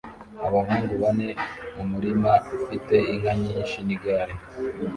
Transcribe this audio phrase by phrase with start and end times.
[0.47, 1.29] Abahungu bane
[1.75, 4.33] mumurima ufite inka nyinshi nigare